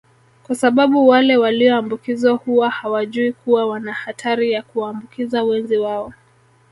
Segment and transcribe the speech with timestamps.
[0.43, 6.13] kwa sababu wale walioambukizwa huwa hawajui kuwa wana hatari ya kuwaambukiza wenzi wao